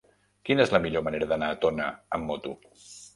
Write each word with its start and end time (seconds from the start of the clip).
Quina 0.49 0.63
és 0.67 0.71
la 0.75 0.79
millor 0.85 1.05
manera 1.07 1.27
d'anar 1.33 1.49
a 1.53 1.57
Tona 1.65 1.91
amb 2.19 2.27
moto? 2.31 2.55